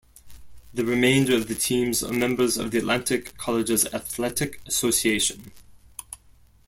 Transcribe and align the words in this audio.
The 0.73 0.83
remainder 0.83 1.35
of 1.35 1.47
the 1.47 1.53
teams 1.53 2.01
are 2.03 2.11
members 2.11 2.57
of 2.57 2.71
the 2.71 2.79
Atlantic 2.79 3.37
Colleges 3.37 3.85
Athletic 3.93 4.59
Association. 4.65 5.51